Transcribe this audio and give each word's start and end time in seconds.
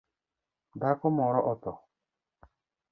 Dhako 0.79 1.11
moro 1.17 1.41
otho 1.53 1.73